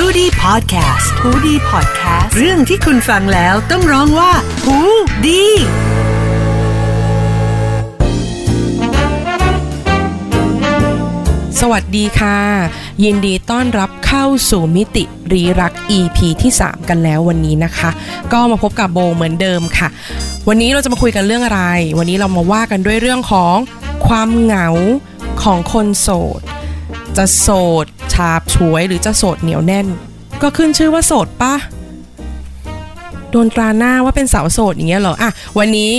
[0.00, 4.32] h o ดี้พอดแคสต์ฮูดี้พอดแคสต์เรื่องที่คุณฟังแล้วต้องร้องว่า
[4.64, 4.78] หู
[5.26, 5.44] ดี
[11.60, 12.38] สวัสดีค่ะ
[13.04, 17.90] ยินดีต้อนรับเข้าสู่มิติลี้รัก EP ที่ 3 กันแล้ววันนี้นะคะ
[18.32, 19.88] ก็มาพบกับโบเหมือนเดิมค่ะ
[20.48, 21.62] วันนี้เราจะมาคุยกันเรื่องอะไร
[21.98, 23.56] วันนี้เรามาว่ากันด้วยเรื่องของ
[24.08, 24.68] ความเหงา
[25.42, 26.08] ของคนโส
[26.38, 26.42] ด
[27.18, 27.50] จะโส
[27.84, 29.86] ดฉาบฉวยหรือจะโสดเหนียวแน่น
[30.42, 31.54] ก็ขึ้นชื่อว่าโสดปะ
[33.30, 35.90] โดนตราหน้าว่าเป็นสาวโสดอย่างเงี้ยเหรออะวันนี้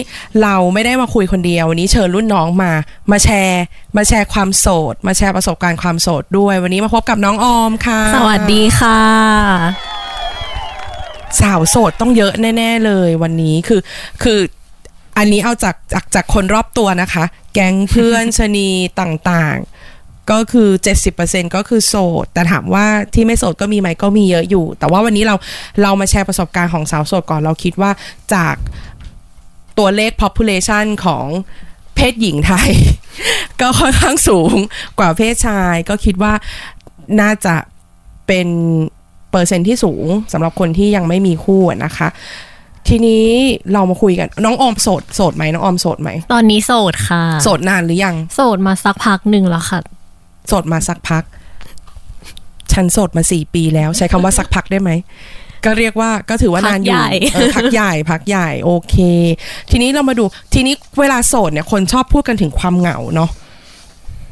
[0.41, 2.71] เราไม่ได้มาคุยคนเดียว วันนี้เชิญรุ่นน้องมา
[3.11, 3.63] มาแชร์
[3.97, 9.01] มาแชร์ความโสด มาแชร์ประสบการณ์ความโสดด้วย วันนี้มาพบกับน้องออมค่ะ สวัสดีค่ะ
[11.41, 13.81] สาวโสดต้องเยอะแน่ ๆ เลยวันนี้คือ
[14.23, 14.39] คือ
[15.17, 19.78] อันนี้เอาจากจากจากคนรอบตัวนะคะ แก๊งเพื่อนชะนีต่างๆ
[20.31, 20.69] ก็คือ
[21.11, 25.35] 70%ก็คือโสด แต่ถามว่าที่ไม่โสดก็มีไหมก็มีเยอะอยู่ แต่ว่าวันนี้เรา
[25.81, 27.91] เรามาแชร์ประสบการณ์ของสาวโสดก่อนเราคิดว่า
[28.33, 28.55] จาก
[29.77, 31.25] ตัวเลข population ของ
[31.95, 32.69] เพศหญิงไทย
[33.61, 34.55] ก็ค่อนข้างสูง
[34.99, 36.33] กว่าเพศชาย ก็คิดว่า
[37.21, 37.55] น่าจะ
[38.27, 38.47] เป็น
[39.31, 42.07] เปอร์เซ็นต์ที่สูงสำหรับคนที่ยังไม่มีคู่อะนะคะ
[42.87, 43.25] ทีนี้
[43.73, 49.79] เรามาคุยกัน น้องออมโสดโสดไหมน้องออมโสดไหมตอนนี้โสดค่ะ โสดนานหรือยัง โสดมาสักพักหนึ่งแล้วค่ะ
[50.49, 51.23] โสดมาสักพัก
[52.73, 54.91] ฉันโสดมาสี่ปีแล้ว ใช้คำว่าสักพักได้ไหม
[55.65, 58.95] ก็เรียกว่าก็ถือว่านานอยู่พักใหญ่เออพักใหญ่พักใหญ่ โอเค
[59.69, 63.29] ทีนี้เรามาดู ทีนี้เวลาโสดเนี่ยคนชอบพูดกันถึงความเหงาเนาะ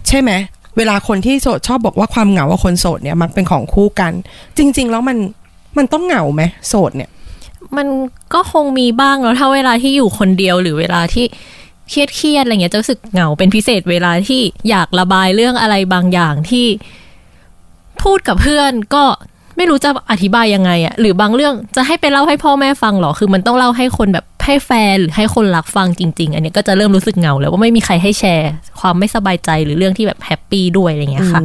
[0.08, 0.32] ใช่ไหม
[0.78, 4.14] เวลาคนที่โสดชอบบอกว่าความเหงากับคนโสดเนี่ยมักเป็นของคู่กัน
[4.58, 5.18] จริง ๆ แล้วมัน
[5.78, 7.10] มันต้องเหงาไหมโสดเนี่ย
[7.78, 7.88] มัน
[8.34, 11.26] ก็คงมีบ้างแล้วถ้าเวลาที่อยู่คนเดียวหรือเวลาที่
[11.90, 16.66] เครียดเครียดๆอะไรเงี้ยจะรู้สึกเหงาเป็นพิเศษเวลาที่อยากระบายเรื่องอะไรบางอย่างที่
[18.04, 19.04] พูดกับเพื่อนก็
[19.58, 31.42] ไม่รู้จะอธิบายยังไงอะหรือบางเรื่องจะให้ไปเล่าให้พ่อแม่ฟังเหรอ คือมันต้องเล่าให้คนแบบให้แฟนหรือให้คนรักฟังจริง ๆ อันเนี้ยก็จะเริ่มรู้สึกเหงา แล้วว่าไม่มีใครให้แชร์ ความไม่สบายใจหรือเรื่องที่แบบแฮปปี้ด้วยอะไรเงี้ยค่ะ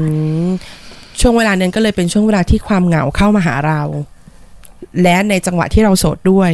[1.20, 3.80] ช่วงเวลานั้นก็เลยเป็นช่วงเวลาที่ความเหงาเข้ามาหาเรา
[5.02, 6.50] และในจังหวะที่เราโสดด้วย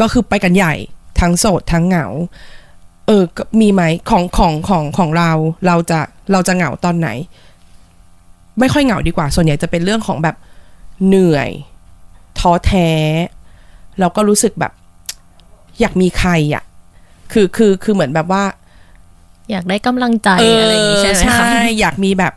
[0.00, 0.74] ก็คือไปกันใหญ่
[1.20, 2.06] ทั้งโสดทั้งเหงา
[3.08, 5.30] เออก็มีไหมของของของของเรา
[5.66, 6.00] เราจะ
[6.32, 7.08] เราจะเหงาตอนไหน
[8.60, 10.36] ไม่ค่อยเหงาดีกว่า ส่วนใหญ่จะเป็นเรื่องของแบบ
[11.06, 11.50] เหนื่อย
[12.38, 12.90] ท้อแท้
[14.00, 14.72] เราก็รู้สึกแบบ
[15.80, 16.62] อยากมีใครอะ่ะ
[17.32, 18.44] คือคือคือเหมือนแบบว่า
[19.50, 20.28] อยากได้กำลังใจ
[20.60, 21.48] อะไรอย่างงี้ใช่ไหมใช่คะ
[21.80, 22.32] อยากมีแบบ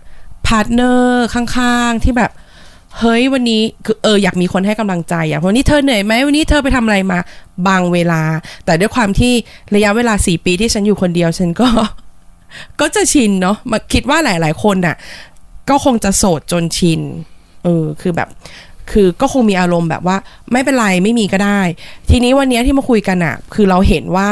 [0.47, 2.31] partner ข้างๆ ที่แบบ
[2.99, 7.19] เฮ้ยวันนี้คือเอออยากมีคนให้กำลังใจอะวันนี้เธอเหนื่อยไหมวันนี้เธอไปทำอะไรมา
[7.67, 8.21] บางเวลา
[8.65, 9.33] แต่ด้วยความที่
[9.75, 11.69] ระยะเวลาสี่ปีที่ฉันอยู่คนเดียวฉันก็
[12.79, 14.95] ก็จะชินเนาะมาคิดว่าหลาย ๆ คนน่ะ
[15.69, 17.01] ก็คงจะโสดจนชิน
[17.63, 18.29] เออคือแบบ
[18.91, 20.17] คือก็คงมีอารมณ์แบบว่า
[20.51, 21.61] ไม่เป็นไรไม่มีก็ได้
[22.09, 24.29] ทีนี้วันนี้ที่มาคุยกันอะคือเราเห็นว่า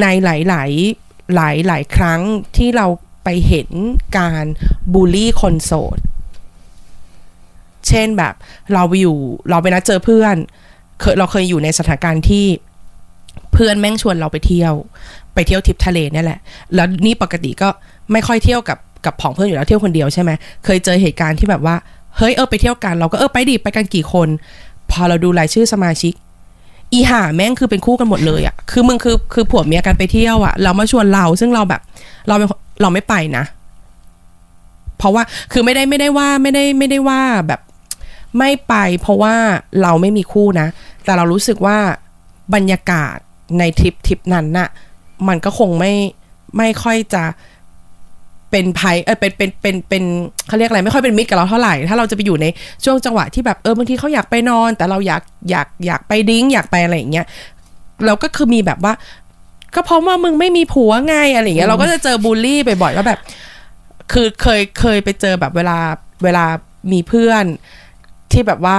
[0.00, 0.34] ในหลา
[0.68, 2.20] ยๆหลายหลายครั้ง
[2.56, 2.86] ที่เรา
[3.24, 3.68] ไปเห็น
[4.18, 4.44] การ
[4.92, 5.98] บูลลี่คนโสด
[7.90, 8.34] เช่นแบบ
[8.74, 9.16] เราไปอยู่
[9.50, 10.36] เราไปนัดเจอเพื่อน
[11.00, 12.46] เคยเราเคยอยู่ในสถานการณ์ที่
[13.52, 14.74] เพื่อนแม่งชวนเราไปเที่ยว
[15.34, 16.38] ไปเที่ยวทริปทะเลเนี่ยแหละ
[16.74, 17.68] แล้วนี่ปกติก็
[18.12, 20.30] ไม่ค่อยเที่ยวกับกับผองเพื่อนอยู่แล้วเที่ยวคนเดียวใช่ไหม
[20.64, 21.76] เคยเจอเหตุการณ์ที่แบบว่า
[22.16, 24.28] เฮ้ยเออไปเที่ยวกันเราก็เออไปดิไปกันกี่คน
[24.90, 26.12] พอเราดูรายชื่อสมาชิก
[26.92, 31.80] อีห่าแม่งคือเป็นคู่กันหมดเลยอะคือมึงคือคือผัวเมียกันไปเที่ยวอะเรามาชวนเราซึ่งเราแบบ
[32.28, 32.34] เรา
[32.80, 33.44] เราไม่ไปนะ
[34.98, 37.60] เพราะว่าคือไม่ได้ไม่ได้ว่าไม่ได้ไม่ได้ว่าแบบ
[38.38, 39.34] ไม่ไปเพราะว่า
[39.82, 40.68] เราไม่มีคู่นะ
[41.04, 41.78] แต่เรารู้สึกว่า
[42.54, 43.16] บรรยากาศ
[43.58, 44.68] ในทริปทริปนั้นน่ะ
[45.28, 45.92] มันก็คงไม่
[46.56, 47.24] ไม่ค่อยจะ
[48.50, 50.04] เป็นภัยเออเป็นเป็นเป็นเป็น
[50.46, 52.46] เขาเรียกอะไรไม่ค่อยเป็นมิตรกับเราเท่าไหร่ ถ้าเราจะไปอยู่ใน
[52.84, 57.26] ช่วงจังหวะที่แบบเออบางทีเขาอยากไปนอน แต่เราอยากอยากอยากไปดิ้งอยากไปอะไรอย่างเงี้ย
[58.06, 58.92] เราก็คือมีแบบว่า
[59.74, 63.20] ก็เพราะว่ามึงไม่มีผัวไงอะไรอย่างเงี้ยเราก็จะเจอบูลลี่บ่อยๆว่าแบบ
[64.12, 65.78] คือเคยเคยไปเจอแบบเวลา
[66.24, 66.44] เวลา
[66.92, 67.44] มีเพื่อน
[68.32, 68.78] ที่แบบว่า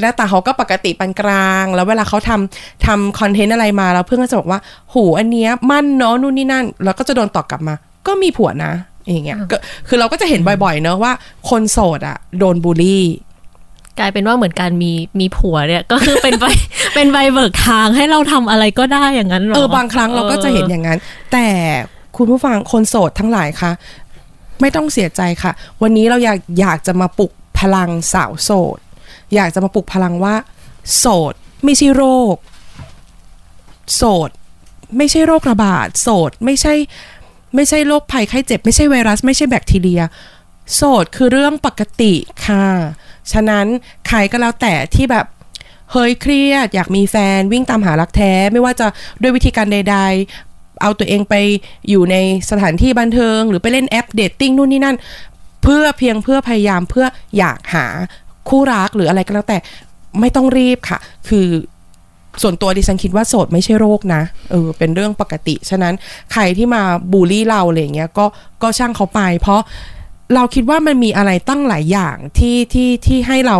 [0.00, 4.60] หน้าตาเขาก็ปกติปานกลาง แล้วเวลาเขาทำทำคอนเทนต์อะไรมาแล้วเพื่อนก็จะบอกว่า
[4.94, 7.74] หูอันเนี้ยมั่นเนาะนู่นนี่นั่น แล้วก็จะโดนตอบกลับมา
[8.06, 8.72] ก็มีผัวนะ
[9.10, 9.56] อย่างเงี้ยก็
[9.88, 11.12] คือเราก็จะเห็นบ่อยๆ เนอะว่า
[11.50, 13.04] คนโสดอะโดนบูลลี่
[13.98, 16.44] กลายเป็นว่าเหมือนการมีมีผัวเนี่ย ก็คือเป็นใบ
[16.94, 20.98] เป็นใบเบิกทางให้เราทำอะไรก็ได้อย่างนั้นหรอเออบางครั้งเราก็จะเห็นอย่างนั้น
[21.32, 21.46] แต่
[22.16, 23.70] คุณผู้ฟังคนโสดทั้งหลายคะ
[24.60, 25.52] ไม่ต้องเสียใจค่ะ
[25.82, 27.34] วันนี้เราอยากอยากจะมาปลุกพ
[27.76, 28.78] ลังสาวโสด
[29.34, 30.34] อยากจะมาปลุกพลังว่า
[30.96, 31.34] โสด
[31.64, 32.36] ไม่ใช่โรค
[33.96, 34.30] โสด
[34.96, 36.74] ไม่ใช่โรคระบาด โสดไม่ใช่
[37.54, 40.02] ไม่ใช่โรคภัยไข้เจ็บ ไม่ใช่ไวรัส ไม่ใช่แบคทีเรีย
[40.74, 42.14] โสดคือเรื่องปกติ
[42.46, 42.66] ค่ะ
[43.32, 43.66] ฉะนั้น
[44.06, 45.26] ใครก็แล้วแต่ที่แบบ
[45.92, 48.86] เฮ้ยเครียด อยากมีแฟนวิ่งตามหารักแท้ ไม่ว่าจะ
[49.22, 49.96] ด้วยวิธีการใด
[50.38, 51.34] ๆ เอาตัวเองไป
[51.88, 52.16] อยู่ใน
[52.50, 54.96] สถานที่บันเทิง หรือไปเล่นแอปเดทติ้งนู่นนี่นั่น
[55.64, 57.06] เพื่อเพียงเพื่อพยายามเพื่อ
[57.38, 57.86] อยากหา
[58.48, 59.58] คู่รักหรืออะไรก็แล้วแต่
[60.20, 61.48] ไม่ต้องรีบค่ะ คือ
[62.42, 65.94] ส่วนตัวดิฉันคิดว่าโสดไม่ใช่โรคนะ เออ เป็นเรื่องปกติ ฉะนั้น
[66.32, 66.82] ใครที่มา
[67.12, 68.26] บูลลี่เราอะไรเงี้ย ก็
[68.62, 69.60] ก็ช่างเขาไป เพราะ
[70.34, 73.58] เราคิดว่ามันมีอะไรตั้งหลายอย่างที่ที่ที่ให้เรา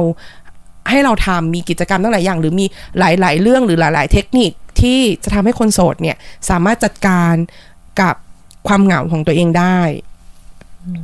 [0.91, 2.67] ให้เราทำมีกิจกรรมตั้งหลายอย่าง หรือมี
[2.99, 6.17] หลาย ๆ เรื่องหรือหลาย ๆ เทคนิคที่จะทำให้คนโสดเนี่ย
[6.51, 7.35] สามารถจัดการ
[8.01, 8.15] กับ
[8.69, 9.79] ความเหงาของตัวเองได้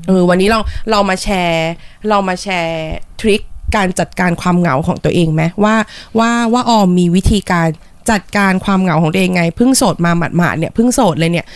[0.06, 0.60] เออวันนี้เรา
[0.90, 1.68] เรามาแชร์
[2.08, 2.88] เรามาแชร์
[3.20, 3.42] ทริค
[3.76, 5.74] การจัดการความเหงาของตัวเองไหมว่า
[6.18, 7.68] ว่าว่าออมมีวิธีการ
[8.10, 11.46] จัดการความเหงาของตัวเองไงเพิ่งโสดมาหมาดๆเนี่ยเพิ่งโสดเลยเนี่ย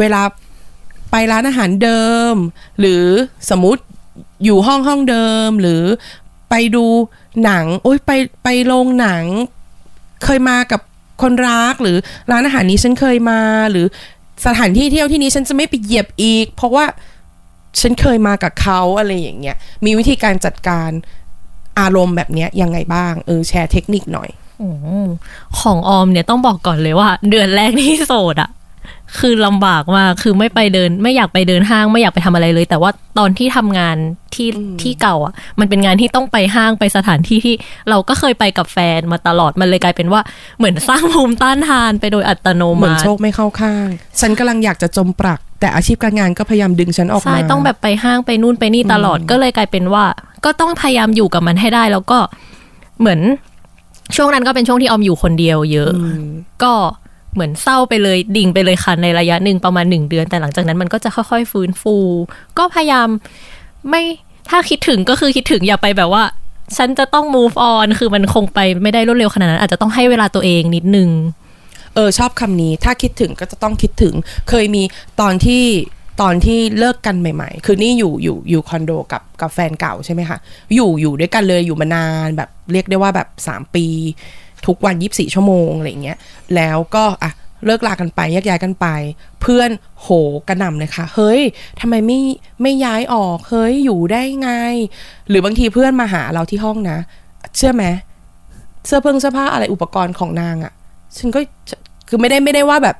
[0.00, 0.22] เวลา
[1.10, 2.34] ไปร้านอาหารเดิม
[2.80, 3.04] หรือ
[3.50, 3.82] สมมติ
[4.44, 5.82] อยู่ห้องห้องเดิม หรือ
[6.50, 6.84] ไปดู
[7.44, 8.10] หนัง โอ้ยไป
[8.44, 9.24] ไปโรงหนัง
[10.24, 10.80] เคยมากับ
[11.22, 11.96] คนรักหรือ
[12.30, 13.40] ร้านอาหารนี้ฉันเคยมา
[13.70, 13.86] หรือ
[14.46, 16.84] สถานที่เที่ยวที่นี้ฉันจะไม่ไปเหยียบอีก เพราะว่า
[17.80, 20.90] ฉันเคยมากับเขาอะไรอย่างเงี้ยมีวิธีการจัดการ
[21.80, 24.30] อารมณ์แบบเนี้ยยังไงบ้างเออแชร์เทคนิคหน่อย
[24.60, 24.64] อ
[25.58, 28.50] ของออมเนี่ยต้องบอกก่อนเลยว่า เดือนแรกที่โสดอะ
[29.18, 33.96] คือลำบากมากคือไม่ไปเดิน ไม่อยากไปเดินห้าง ไม่อยากไปทำอะไรเลย แต่ว่าตอนที่ทำงาน
[34.34, 34.48] ที่
[34.82, 37.54] ที่เก่าอะ มันเป็นงานที่ต้องไปห้างไปสถานที่ที่
[37.90, 40.20] เราก็เคยไปกับแฟนมาตลอดมันเลยกลายเป็นว่า
[40.58, 43.86] เหมือนสร้างภูมิต้านทานไปโดยอัตโนเหมือนมัติโชคไม่เข้าข้าง
[44.20, 50.04] ฉันกำลังอยากจะจมปลัก แต่อาชีพการงานก็พยายามดึงฉันออกมาใช่ต้องแบบไปห้างไปนู่นไปนี่ตลอดก็เลยกลายเป็นว่า
[50.44, 52.18] ก็ต้องพยายามอยู่กับมันให้ได้ แล้วก็
[53.00, 53.20] เหมือน
[54.16, 55.90] ช่วงนั้นก็เป็นช่วงที่ออมอยู่คนเดียวเยอะ
[56.62, 56.72] ก็
[57.34, 61.96] เหมือนเศร้าไปเลยดิ่งไปเลยค่ะในระยะหนึ่งประมาณหนึ่งเดือน แต่หลังจากนั้นมันก็จะค่อยๆ ฟื้นฟู
[62.58, 63.08] ก็พยายาม
[63.88, 64.02] ไม่
[64.50, 66.24] ถ้าคิดถึงก็คือคิดถึงอย่าไปแบบว่า
[66.76, 71.10] ฉันจะต้อง move on คือมันคงไปไม่ได้รวดเร็วขนาดนั้นอาจจะต้องให้เวลาตัวเองนิดนึง
[71.94, 74.14] เออชอบคำนี้ ถ้าคิดถึงก็จะต้องคิดถึง
[74.48, 74.82] เคยมี
[75.20, 75.64] ตอนที่
[76.20, 80.38] ตอนที่เลิกกันใหม่ ๆ คือนี่อยู่อยู่อยู่คอนโดกับกับแฟนเก่าใช่ไหมคะ
[80.74, 83.86] อยู่อยู่ด้วยกันเลยอยู่มานานแบบเรียกได้ว่าแบบสามปี
[84.66, 86.18] ทุกวันยีิบสี่ชั่วโมงอะไรอย่างเงี้ย
[86.56, 87.32] แล้วก็อะ
[87.66, 88.86] เลิกลากันไปแยกย้ายกันไป
[89.42, 89.70] เพื่อน
[90.00, 90.08] โห
[90.48, 91.40] กระหน่ำเลยค่ะ เฮ้ย
[91.80, 92.20] ทำไมไม่
[92.62, 94.50] ไม่ย้ายออก เฮ้ยอยู่ได้ไง
[95.28, 96.98] หรือบางทีเพื่อนมาหาเราที่ห้องนะ
[97.56, 97.84] เชื่อไหม
[98.86, 100.72] เสื้อเพิ่งเสื้อผ้าอะไรอุปกรณ์ของนางอะ่ะ
[101.16, 101.40] ฉันก็
[102.08, 102.96] คือไม่ได้ไม่ได้ว่าแบบ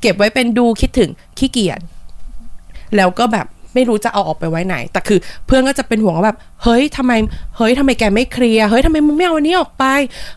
[0.00, 1.80] เก็บไว้เป็นดูคิดถึงขี้เกียจ
[2.96, 7.12] แล้วก็แบบ ไม่รู้จะเอาออกไปไว้ไหน แต่คือเพื่อนก็จะเป็นห่วงว่าแบบ เฮ้ยทำไม
[7.56, 9.84] เฮ้ยทำไมแกไม่เคลียร์ เฮ้ยทำไมมึงไม่เอาอันนี้ออกไป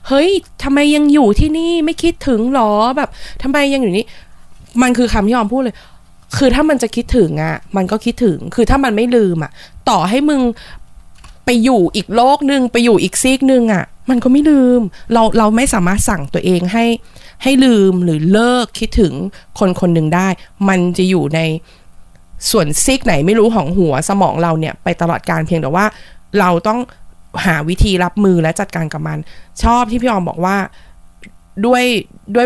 [0.08, 0.30] เฮ้ย
[0.64, 3.10] ทำไมยังอยู่ที่นี่ไม่คิดถึงหรอแบบ
[3.44, 4.06] ทำไมยังอยู่นี่
[4.82, 5.76] มันคือคำที่ยอมพูดเลย
[6.38, 9.52] คือถ้ามันจะคิดถึงอะ่ะ มันก็คิดถึง คือถ้ามันไม่ลืมอะ่ะ
[9.90, 10.42] ต่อให้มึง
[11.46, 14.82] ไปอยู่อีกโลกหนึ่งไปอยู่อีกซีกหนึ่งอะ่ะ มันก็ไม่ลืม
[15.14, 16.86] เราเราไม่สามารถสั่งตัวเองให้
[17.44, 19.14] ให้ลืมหรือเลิกคิดถึง
[19.60, 20.28] คนคนหนึ่งได้
[20.70, 21.40] มันจะอยู่ใน
[22.52, 25.86] ส่วนซีกไหนไม่รู้ของหัวสมองเราเนี่ยไปตลอดการเพียงแต่ว่า
[26.40, 26.80] เราต้อง
[27.46, 29.18] หาวิธีรับมือและจัดการกับมัน
[29.64, 30.58] ชอบที่พี่ออมบอกว่า
[31.66, 31.84] ด้วย
[32.36, 32.46] ด้วย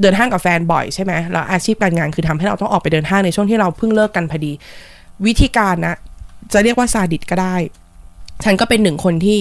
[0.00, 4.52] เดินห้างกับแฟนบ่อยใช่ไหมแล้วอาชีพการงานคือทำให้เราต้องออกไปเดินห้างในช่วงที่เราเพิ่งเลิกกันพอดี
[5.26, 5.96] วิธีการนะ
[6.52, 7.56] จะเรียกว่าซาดิสก็ได้
[8.44, 9.38] ฉันก็เป็นหนึ่งคนที่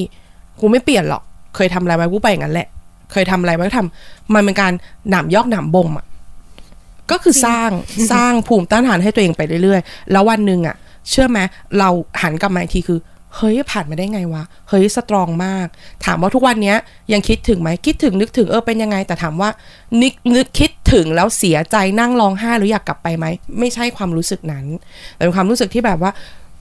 [0.59, 1.23] กูไม่เปลี่ยนหรอก
[1.55, 2.67] เคยทำอะไรไว้กูไปอย่างนั้นแหละ
[3.11, 4.71] เคยทำอะไรไว้ก็ทำมันเป็นการ
[5.09, 6.05] หนามยอกหนามบ่มอะ
[7.11, 7.69] ก็คือสร้าง
[8.11, 10.75] สร้างภูมิต้านทานให้ตัวเองไปเรื่อยๆ แล้ววันหนึ่งอะ
[11.09, 11.39] เชื่อไหม
[11.79, 11.89] เรา
[12.21, 12.99] หันกลับมาอีกทีคือ
[13.35, 15.67] เฮ้ยผ่านมาได้ไงวะ เฮ้ยสตรองมาก
[16.05, 16.77] ถามว่าทุกวันเนี้ย
[17.13, 19.49] ยังคิดถึงไหมคิดถึงนึกถึงเออเป็นยังไง แต่ถามว่า
[20.01, 23.25] นึกนึกคิดถึงแล้วเสียใจนั่งร้องไห้หรืออยากกลับไปไหม
[23.59, 24.65] ไม่ใช่ความรู้สึกนั้น
[25.15, 26.11] แต่เป็นความรู้สึกที่แบบว่า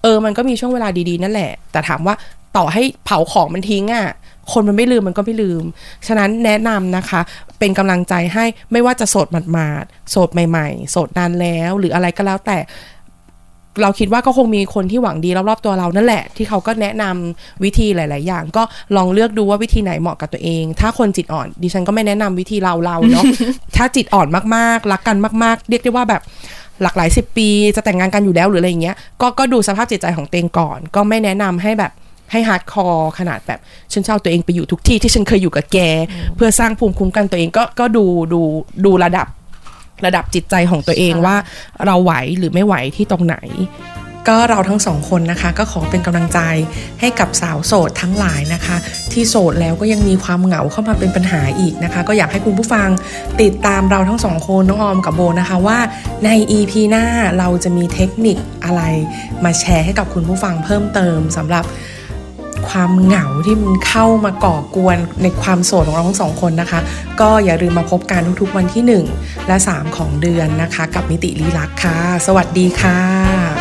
[0.02, 2.14] เออมันก็มีช่วงเวลาดีๆนั่นแหละ แต่ถามว่า
[2.56, 4.06] ต่อให้เผาของมันทิ้งอะ่ะ
[4.52, 5.62] คนมันไม่ลืมมันก็ไม่ลืม
[6.06, 7.20] ฉะนั้นแนะนำนะคะ
[7.58, 12.58] เป็นกำลังใจให้ไม่ว่าจะโสดหมาดๆโสดใหม่ ๆ โสดนานแล้ว หรืออะไรก็แล้วแต่
[13.82, 18.62] เราคิดว่าก็คงมีคนที่หวังดีรอบๆตัวเรานั่นแหละ ที่เขาก็แนะนำวิธีหลาย ๆ อย่าง ก็
[18.96, 23.24] ลองเลือกดูว่าวิธีไหนเหมาะกับตัวเอง ถ้าคนจิตอ่อนดิฉันก็ไม่แนะนำวิธีเราเราๆเนาะ
[23.76, 26.22] ถ้าจิตอ่อนมากๆ รักกันมาก ๆ เรียกได้ว่าแบบ
[26.82, 31.92] หลากหลายสิบปี จะแต่งงานกันอยู่แล้วหรืออะไรเงี้ยก็ก็ดูสภาพจิตใจของเองก่อน ก็ไม่แนะนำให้แบบ
[32.32, 33.60] ให้ hardcore ขนาดแบบ
[33.92, 35.78] ฉันจะเอาตัวเองไปอยู่ทุกที่ที่ฉันเคยอยู่กับแก
[36.36, 38.40] เพื่อสร้างภูมิคุ้มกันตัวเองก็ก็ดูดู
[38.84, 39.26] ดูระดับ
[40.06, 41.36] ระดับจิตใจของตัวเองว่า
[41.86, 43.36] เราไหวหรือไม่ไหวที่ตรงไหน
[44.28, 46.40] ก็เราทั้งสองคนนะคะ ก็ขอเป็นกำลังใจ
[47.00, 48.76] ให้กับสาวโสดทั้งหลายนะคะ
[49.12, 52.88] ที่โสดแล้วก็ยังมีความเหงาเข้ามาเป็นปัญหาอีกนะคะ ก็อยากให้คุณผู้ฟัง
[53.42, 55.78] ติดตามเราทั้งสองคนน้องออมกับโบนะคะว่า
[56.24, 57.04] ใน EP หน้า
[57.38, 58.82] เราจะมีเทคนิคอะไร
[59.44, 61.64] มาแชร์ให้กับคุณผู้ฟังเพิ่มเติมสำหรับ
[62.70, 66.80] ความเหงาที่มันเข้ามาก่อกวนในความโสดของเราทั้งสองคนนะคะ
[67.20, 71.96] ก็อย่าลืมมาพบกันทุกๆวันที่ 1 และ 3 ของเดือนนะคะ กับมิติลี้ลักค่ะ
[72.26, 73.57] สวัสดีค่ะ